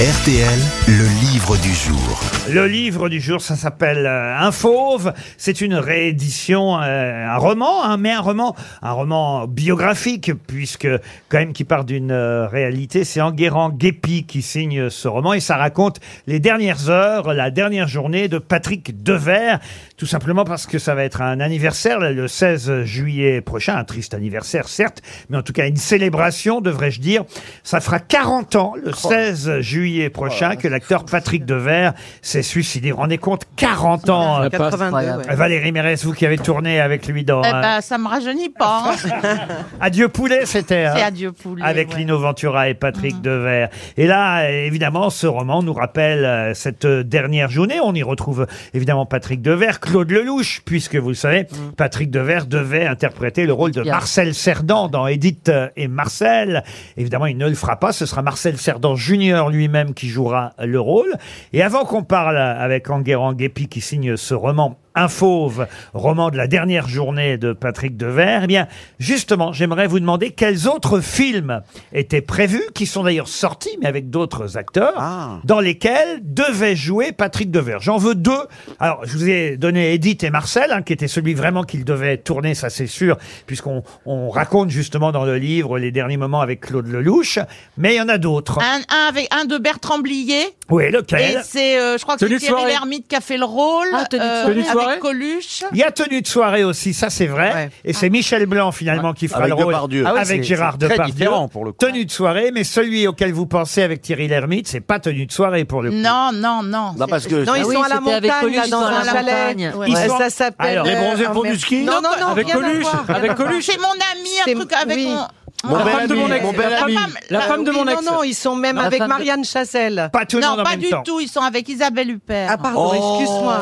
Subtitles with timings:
[0.00, 2.20] RTL, le livre du jour.
[2.48, 5.12] Le livre du jour, ça s'appelle euh, Un fauve.
[5.38, 10.86] C'est une réédition, euh, un roman, hein, mais un roman, un roman biographique, puisque
[11.28, 13.02] quand même qui part d'une euh, réalité.
[13.02, 17.88] C'est Enguerrand Guépi qui signe ce roman et ça raconte les dernières heures, la dernière
[17.88, 19.58] journée de Patrick Devers,
[19.96, 23.84] tout simplement parce que ça va être un anniversaire là, le 16 juillet prochain, un
[23.84, 27.24] triste anniversaire certes, mais en tout cas une célébration, devrais-je dire.
[27.64, 31.92] Ça fera 40 ans, le 16 juillet prochain, que l'acteur Patrick Devers
[32.22, 32.90] s'est suicidé.
[32.90, 34.96] Vous vous rendez compte 40 ans euh, 82,
[35.28, 35.34] ouais.
[35.34, 38.50] Valérie Mérès, vous qui avez tourné avec lui dans Eh euh, ben, ça me rajeunit
[38.50, 38.92] pas.
[38.92, 39.38] hein.
[39.80, 40.84] Adieu poulet, c'était.
[40.86, 41.62] hein C'est Adieu poulet.
[41.64, 41.96] avec ouais.
[41.98, 43.68] Lino Ventura et Patrick Devers.
[43.96, 47.76] Et là, euh, évidemment, ce roman nous rappelle euh, cette euh, dernière journée.
[47.82, 52.46] On y retrouve euh, évidemment Patrick Devers, Claude Lelouch, puisque vous le savez, Patrick Devers
[52.46, 53.92] devait interpréter le rôle de Bien.
[53.92, 56.64] Marcel Cerdan dans Edith euh, et Marcel.
[56.96, 57.92] Évidemment, il ne le fera pas.
[57.92, 61.16] Ce sera Marcel Cerdan Junior lui-même qui jouera le rôle.
[61.52, 66.36] Et avant qu'on parle avec Enguerrand Guépi qui signe ce roman un fauve, roman de
[66.36, 68.40] la dernière journée de Patrick Devers.
[68.44, 68.66] Eh bien,
[68.98, 74.10] justement, j'aimerais vous demander quels autres films étaient prévus, qui sont d'ailleurs sortis, mais avec
[74.10, 75.38] d'autres acteurs, Ah.
[75.44, 77.80] dans lesquels devait jouer Patrick Devers.
[77.80, 78.32] J'en veux deux.
[78.80, 82.18] Alors, je vous ai donné Edith et Marcel, hein, qui était celui vraiment qu'il devait
[82.18, 86.60] tourner, ça c'est sûr, puisqu'on on raconte justement dans le livre les derniers moments avec
[86.60, 87.38] Claude Lelouch.
[87.76, 88.58] Mais il y en a d'autres.
[88.60, 90.42] Un, un avec un de Bertrand Blier.
[90.70, 92.72] Oui, Et lequel c'est, euh, je crois que c'est Tenue de Thierry soirée.
[92.72, 93.86] Lhermitte qui a fait le rôle.
[93.94, 94.52] Ah, Tenue de euh, soirée.
[94.54, 94.87] Tenue de soirée.
[94.88, 95.64] Avec Coluche.
[95.72, 97.52] Il y a tenue de soirée aussi, ça c'est vrai.
[97.54, 97.70] Ouais.
[97.84, 100.04] Et c'est Michel Blanc finalement qui fera Avec le rôle Depardieu.
[100.06, 101.14] Ah oui, avec c'est- Gérard c'est très Depardieu.
[101.14, 101.78] différent, pour le coup.
[101.84, 105.32] Tenue de soirée, mais celui auquel vous pensez avec Thierry Lhermitte, c'est pas tenue de
[105.32, 105.96] soirée pour le coup.
[105.96, 106.92] Non, non, non.
[106.98, 108.80] Non, parce que Non, ils Ah oui, sont à la c'était avec montagne, là, dans
[108.80, 109.34] dans un la chalet.
[109.58, 109.72] montagne.
[109.76, 110.70] Ouais, Ils sont- Ça s'appelle...
[110.70, 113.04] Alors, Les euh, bronzés font du ski Non, non, non, Avec rien à Coluche, voir,
[113.08, 113.48] avec rien à voir.
[113.48, 113.64] Coluche.
[113.66, 115.06] C'est mon ami, un C'est- truc avec oui.
[115.06, 115.26] mon.
[115.64, 116.44] Mon La bel femme de mon ex.
[116.44, 116.94] mon bel ami.
[116.94, 118.02] femme- La Ah femme de oui, mon non, ex.
[118.10, 120.08] Non, ils sont même avec Marianne Chassel.
[120.12, 121.02] Pas tout le Non, pas même du temps.
[121.02, 121.18] tout.
[121.18, 122.48] Ils sont avec Isabelle Huppert.
[122.52, 123.56] Ah, pardon, excuse-moi.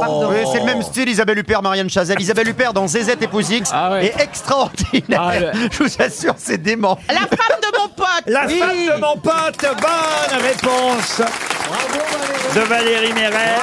[0.00, 0.28] Pardon.
[0.30, 2.20] Oui, c'est le même style, Isabelle Huppert, Marianne Chazelle.
[2.20, 4.06] Isabelle Huppert dans Zézette et Poussix Ah ouais.
[4.06, 5.20] est extraordinaire.
[5.20, 5.50] Ah ouais.
[5.72, 6.96] Je vous assure, c'est dément.
[7.08, 8.06] La femme de mon pote.
[8.26, 11.20] La femme de mon pote, bonne réponse
[12.54, 13.58] de Valérie Mérès.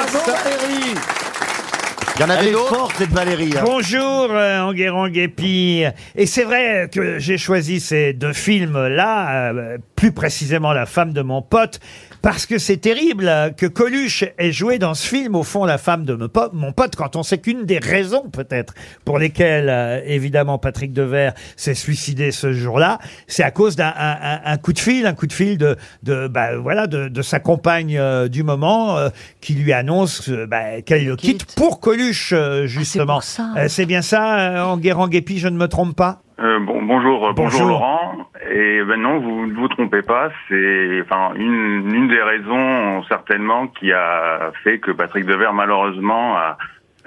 [2.19, 2.89] Il y en avait d'autres.
[2.97, 3.51] cette Valérie.
[3.57, 3.61] hein.
[3.63, 5.83] Bonjour euh, Enguerrand Guépi.
[6.15, 11.21] Et c'est vrai que j'ai choisi ces deux films-là, euh, plus précisément La femme de
[11.21, 11.79] mon pote,
[12.23, 15.77] parce que c'est terrible euh, que Coluche ait joué dans ce film, au fond, La
[15.77, 18.73] femme de mon pote, mon pote quand on sait qu'une des raisons peut-être
[19.05, 22.97] pour lesquelles, euh, évidemment, Patrick Devers s'est suicidé ce jour-là,
[23.27, 25.75] c'est à cause d'un un, un- un coup de fil, un coup de fil de,
[26.01, 30.47] de, bah, voilà, de, de sa compagne euh, du moment euh, qui lui annonce euh,
[30.47, 31.55] bah, qu'elle le quitte Quitte.
[31.55, 33.15] pour Coluche, euh, justement.
[33.15, 33.49] pour ça.
[33.57, 37.27] Euh, c'est bien ça, euh, Enguerrand Guépi, je ne me trompe pas Euh, bon, bonjour,
[37.27, 37.67] euh, bonjour, Bonjour.
[37.69, 38.11] Laurent.
[38.51, 40.29] Et ben non, vous ne vous trompez pas.
[40.47, 46.57] C'est enfin une, une des raisons certainement qui a fait que Patrick Devers malheureusement a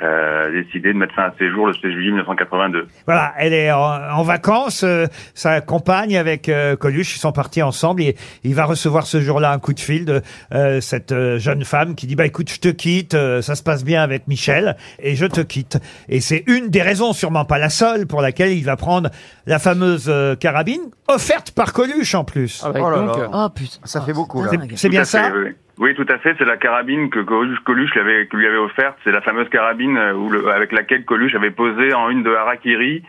[0.03, 2.87] euh, décidé de mettre fin à ses jours le 16 juillet 1982.
[3.07, 7.63] Voilà, elle est en, en vacances, euh, sa compagne avec euh, Coluche, ils sont partis
[7.63, 10.23] ensemble et il va recevoir ce jour-là un coup de fil de
[10.55, 13.63] euh, cette euh, jeune femme qui dit bah écoute, je te quitte, euh, ça se
[13.63, 15.79] passe bien avec Michel et je te quitte.
[16.09, 19.11] Et c'est une des raisons, sûrement pas la seule, pour laquelle il va prendre
[19.47, 22.63] la fameuse euh, carabine offerte par Coluche en plus.
[22.65, 23.51] Ah bah, Oh là donc, là.
[23.55, 23.79] putain.
[23.85, 24.51] Ça fait beaucoup, là.
[24.77, 25.51] C'est- bien ça fait, oui.
[25.81, 26.35] Oui, tout à fait.
[26.39, 28.99] C'est la carabine que Coluche, lui avait, lui avait offerte.
[29.03, 32.33] C'est la fameuse carabine euh, où le- avec laquelle Coluche avait posé en une de
[32.35, 33.03] Harakiri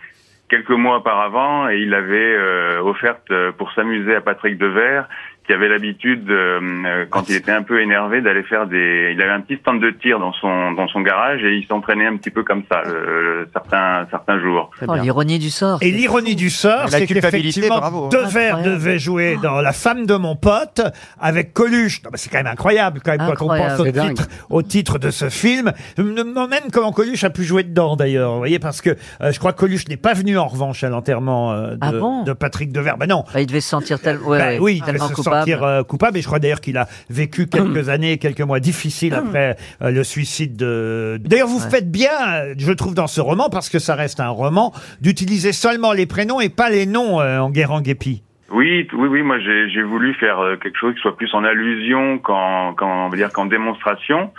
[0.49, 5.05] quelques mois auparavant et il l'avait euh, offerte euh, pour s'amuser à Patrick Devers
[5.45, 9.11] qui avait l'habitude, euh, euh, quand il était un peu énervé, d'aller faire des...
[9.15, 12.05] Il avait un petit stand de tir dans son dans son garage et il s'entraînait
[12.05, 14.69] un petit peu comme ça le- certains certains jours.
[14.87, 15.79] Oh, l'ironie du sort.
[15.81, 18.09] Et l'ironie du sort, c'est qu'effectivement, bravo.
[18.09, 18.63] Devers Incroyable.
[18.63, 20.81] devait jouer dans La femme de mon pote
[21.19, 22.03] avec Coluche.
[22.03, 23.77] Non, mais C'est quand même incroyable quand même quand on Incroyable.
[23.77, 25.71] pense au titre, au titre de ce film.
[25.97, 28.31] Je me demande même comment Coluche a pu jouer dedans d'ailleurs.
[28.33, 28.91] Vous voyez, parce que
[29.21, 31.91] euh, je crois que Coluche n'est pas venu en revanche à l'enterrement euh, de, Ah
[31.91, 32.23] bon?
[32.23, 32.97] de Patrick Devers.
[32.97, 33.23] Ben non.
[33.33, 34.17] Bah, il devait se sentir tel...
[34.19, 35.51] ouais, Bah oui, il devait tellement se coupable.
[35.51, 36.17] sentir euh, coupable.
[36.17, 40.03] Et je crois d'ailleurs qu'il a vécu quelques années, quelques mois difficiles après euh, le
[40.03, 41.17] suicide de.
[41.23, 41.69] D'ailleurs, vous Ouais.
[41.69, 45.51] faites bien, euh, je trouve, dans ce roman, parce que ça reste un roman, d'utiliser
[45.51, 48.23] seulement les prénoms et pas les noms euh, en Guépi.
[48.53, 49.21] Oui, t- oui, oui.
[49.21, 53.05] Moi, j'ai j'ai voulu faire euh, quelque chose qui soit plus en allusion qu'en, qu'en,
[53.05, 54.31] on va dire qu'en démonstration,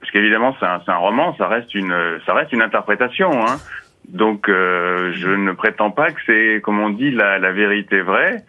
[0.00, 1.94] parce qu'évidemment, c'est un, c'est un roman, ça reste une,
[2.26, 3.30] ça reste une interprétation.
[3.46, 3.56] Hein.
[4.08, 8.44] Donc, euh, je ne prétends pas que c'est, comme on dit, la, la vérité vraie.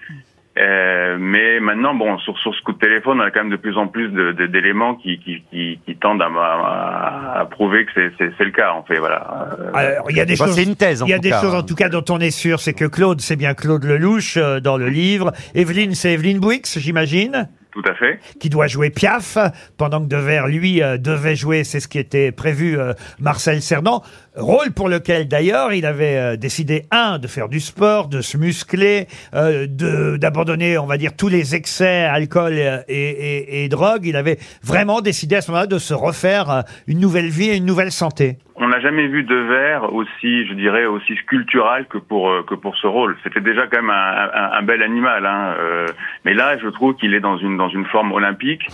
[0.58, 3.58] Euh, mais maintenant, bon, sur, sur ce coup de téléphone, on a quand même de
[3.58, 7.86] plus en plus de- de- d'éléments qui, qui, qui, qui tendent à, à, à prouver
[7.86, 8.72] que c'est- c'est c'est le cas.
[8.72, 9.50] En fait, voilà.
[9.60, 10.56] Euh, Alors, il y a des Bah, choses.
[10.56, 11.42] c'est une thèse, en Il y a tout des cas.
[11.42, 14.38] choses en tout cas dont on est sûr, c'est que Claude, c'est bien Claude Lelouch
[14.38, 15.34] euh, dans le livre.
[15.56, 17.50] Evelyne, c'est Evelyne Bouix, j'imagine?
[17.76, 18.20] Tout à fait.
[18.40, 19.38] qui doit jouer Piaf,
[19.78, 24.02] pendant que Devers, lui, euh, devait jouer, c'est ce qui était prévu, euh, Marcel Cerdan.
[24.38, 28.38] Rôle pour lequel, d'ailleurs, il avait euh, décidé, un, de faire du sport, de se
[28.38, 34.06] muscler, euh, de d'abandonner, on va dire, tous les excès, alcool et, et, et drogue.
[34.06, 37.56] Il avait vraiment décidé à ce moment-là de se refaire euh, une nouvelle vie et
[37.58, 38.38] une nouvelle santé.
[38.58, 42.56] On n'a jamais vu de verre aussi, je dirais, aussi sculptural que pour euh, que
[42.56, 43.18] pour ce rôle.
[43.24, 45.88] C'était déjà quand même un, un- un bel animal, hein, euh,
[46.24, 48.66] mais là, je trouve qu'il est dans une dans une forme olympique,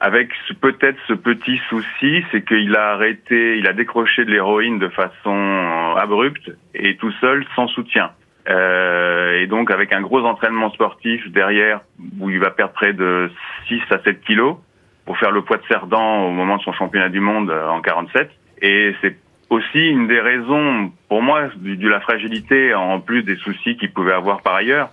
[0.00, 0.30] avec
[0.60, 5.34] peut-être ce petit souci, c'est qu'il a arrêté, il a décroché de l'héroïne de façon
[5.36, 8.10] euh, abrupte et tout seul, sans soutien.
[8.48, 11.80] Euh, et donc avec un gros entraînement sportif derrière,
[12.20, 13.28] où il va perdre près de
[13.66, 14.56] 6 à 7 kilos
[15.04, 17.80] pour faire le poids de Cerdan au moment de son championnat du monde euh, en
[17.80, 18.30] 47.
[18.62, 19.16] Et c'est
[19.48, 24.12] aussi une des raisons, pour moi, de, la fragilité, en plus des soucis qu'il pouvait
[24.12, 24.90] avoir par ailleurs,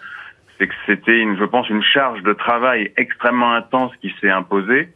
[0.57, 4.89] c'est que c'était, je pense, une charge de travail extrêmement intense qui s'est imposée.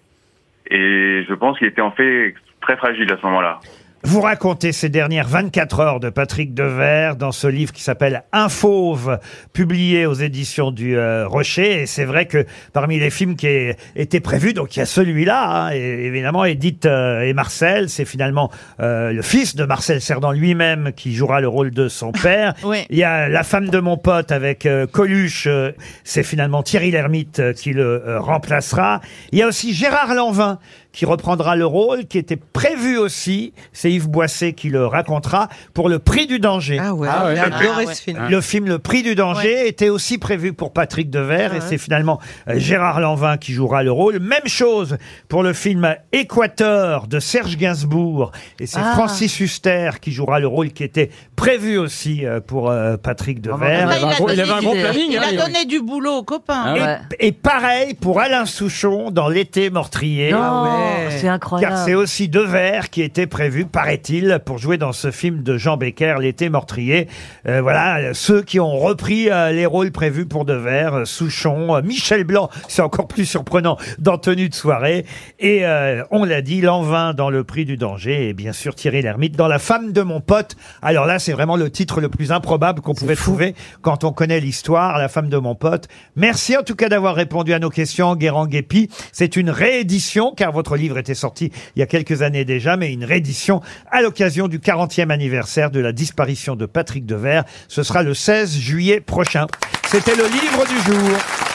[0.70, 3.60] Et je pense qu'il était en fait très fragile à ce moment-là.
[4.04, 8.50] Vous racontez ces dernières 24 heures de Patrick Devers dans ce livre qui s'appelle Un
[8.50, 9.20] fauve,
[9.54, 11.84] publié aux éditions du euh, Rocher.
[11.84, 13.48] Et c'est vrai que parmi les films qui
[13.96, 18.06] étaient prévus, donc il y a celui-là, hein, et évidemment Edith euh, et Marcel, c'est
[18.06, 18.50] finalement
[18.80, 22.56] euh, le fils de Marcel Cerdan lui-même qui jouera le rôle de son père.
[22.64, 22.86] Oui.
[22.90, 25.72] Il y a La femme de mon pote avec euh, Coluche, euh,
[26.04, 29.00] c'est finalement Thierry Lhermitte euh, qui le euh, remplacera.
[29.32, 30.60] Il y a aussi Gérard Lanvin
[30.92, 35.88] qui reprendra le rôle, qui était prévu aussi, c'est Yves Boisset qui le racontera, pour
[35.88, 36.80] le prix du danger.
[36.82, 37.36] Ah ouais, Ah ouais.
[37.36, 37.94] j'ai adoré Ah ouais.
[37.94, 38.28] ce film.
[38.30, 41.78] Le film Le Prix du danger était aussi prévu pour Patrick Devers Ah et c'est
[41.78, 44.20] finalement euh, Gérard Lanvin qui jouera le rôle.
[44.20, 44.98] Même chose
[45.30, 48.94] pour le film Équateur de Serge Gainsbourg et c'est Ah.
[48.96, 51.10] Francis Huster qui jouera le rôle qui était
[51.42, 53.88] prévu aussi euh, pour euh, Patrick Devers.
[53.88, 55.66] Là, avait un gros- il avait un gros donné- planning, Il hein, a il- donné
[55.66, 56.64] du boulot aux copains.
[56.66, 56.98] Ah Et, Ouais.
[57.20, 60.32] et pareil pour Alain Souchon dans L'été meurtrier.
[60.32, 61.10] Non, ouais.
[61.12, 61.76] c'est Car incroyable.
[61.86, 66.16] c'est aussi Devers qui était prévu, paraît-il, pour jouer dans ce film de Jean Becker,
[66.20, 67.08] L'été meurtrier.
[67.48, 71.76] Euh, voilà, euh, ceux qui ont repris euh, les rôles prévus pour Devers, euh, Souchon,
[71.76, 75.06] euh, Michel Blanc, c'est encore plus surprenant, dans Tenue de soirée.
[75.40, 79.02] Et euh, on l'a dit, Lanvin dans Le Prix du danger, et bien sûr Thierry
[79.02, 80.56] Lhermitte dans La femme de mon pote.
[80.82, 84.42] Alors là, c'est vraiment le titre le plus improbable qu'on pouvait trouver quand on connaît
[84.42, 85.88] l'histoire, La femme de mon pote.
[86.18, 88.90] Merci en tout cas d'avoir répondu à nos questions, Guérand Guépi.
[89.14, 92.92] C'est une réédition, car votre livre était sorti il y a quelques années déjà, mais
[92.92, 93.62] une réédition
[93.92, 97.46] à l'occasion du 40e anniversaire de la disparition de Patrick Devers.
[97.70, 99.48] Ce sera le 16 juillet prochain.
[99.88, 101.51] C'était le livre du jour.